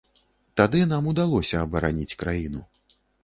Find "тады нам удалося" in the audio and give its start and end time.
0.59-1.61